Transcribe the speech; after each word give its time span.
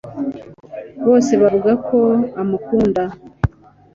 Bose 1.05 1.31
Bavuga 1.41 1.71
ko 1.87 1.97
amukunda 2.41 3.03